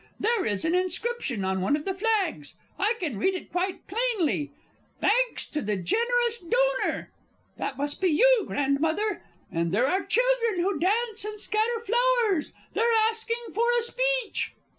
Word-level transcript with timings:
There 0.19 0.47
is 0.47 0.65
an 0.65 0.73
inscription 0.73 1.45
on 1.45 1.61
one 1.61 1.75
of 1.75 1.85
the 1.85 1.93
flags 1.93 2.55
I 2.79 2.95
can 2.99 3.19
read 3.19 3.35
it 3.35 3.51
quite 3.51 3.83
plainly. 3.85 4.51
"Thanks 4.99 5.45
to 5.51 5.61
the 5.61 5.75
generous 5.77 6.39
Donor!" 6.39 7.11
(That 7.57 7.77
must 7.77 8.01
be 8.01 8.07
you, 8.09 8.45
Grandmother!) 8.47 9.21
And 9.51 9.71
there 9.71 9.85
are 9.87 10.03
children 10.03 10.61
who 10.63 10.79
dance, 10.79 11.23
and 11.23 11.39
scatter 11.39 11.79
flowers. 11.81 12.51
They 12.73 12.81
are 12.81 12.97
asking 13.11 13.53
for 13.53 13.65
a 13.77 13.83
speech. 13.83 14.55